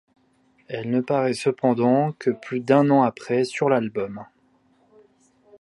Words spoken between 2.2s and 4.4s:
plus d'un an après, sur l'album'.